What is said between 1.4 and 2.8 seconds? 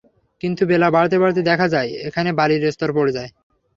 দেখা যাবে, এখানে বালির